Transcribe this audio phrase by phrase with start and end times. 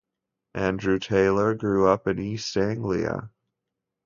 [0.55, 3.29] Andrew Taylor grew up in East Anglia.